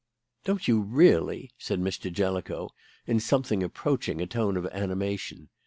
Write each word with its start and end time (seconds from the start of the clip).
"Don't 0.45 0.67
you, 0.67 0.81
really?" 0.81 1.51
said 1.59 1.79
Mr. 1.79 2.11
Jellicoe, 2.11 2.71
in 3.05 3.19
something 3.19 3.61
approaching 3.61 4.19
a 4.19 4.25
tone 4.25 4.57
of 4.57 4.65
animation. 4.65 5.49